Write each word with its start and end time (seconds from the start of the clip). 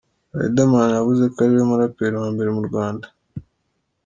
Riderman 0.39 0.89
yavuze 0.97 1.23
ko 1.33 1.37
ari 1.43 1.53
we 1.57 1.63
muraperi 1.69 2.15
wa 2.21 2.29
mbere 2.33 2.49
mu 2.55 2.61
Rwanda. 2.67 3.07